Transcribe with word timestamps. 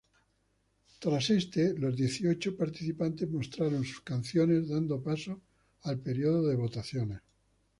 Tras 0.99 1.29
este, 1.29 1.77
los 1.77 1.95
dieciocho 1.95 2.57
participantes 2.57 3.29
mostraron 3.29 3.83
sus 3.85 4.01
canciones, 4.01 4.67
dando 4.67 4.99
paso 5.03 5.41
al 5.83 5.99
periodo 5.99 6.41
de 6.47 6.55
votaciones. 6.55 7.21